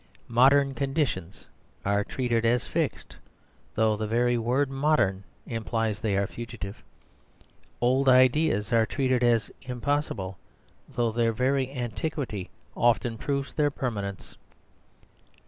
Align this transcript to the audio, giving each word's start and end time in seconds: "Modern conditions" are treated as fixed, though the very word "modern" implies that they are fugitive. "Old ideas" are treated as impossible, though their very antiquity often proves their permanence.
"Modern 0.33 0.73
conditions" 0.73 1.45
are 1.85 2.03
treated 2.03 2.43
as 2.43 2.65
fixed, 2.65 3.17
though 3.75 3.95
the 3.95 4.07
very 4.07 4.35
word 4.35 4.71
"modern" 4.71 5.23
implies 5.45 5.99
that 5.99 6.01
they 6.01 6.17
are 6.17 6.25
fugitive. 6.25 6.81
"Old 7.81 8.09
ideas" 8.09 8.73
are 8.73 8.87
treated 8.87 9.23
as 9.23 9.51
impossible, 9.61 10.39
though 10.89 11.11
their 11.11 11.33
very 11.33 11.71
antiquity 11.71 12.49
often 12.75 13.15
proves 13.15 13.53
their 13.53 13.69
permanence. 13.69 14.37